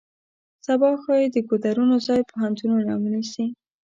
[0.65, 3.45] سبا ښایي د ګودرونو ځای پوهنتونونه ونیسي.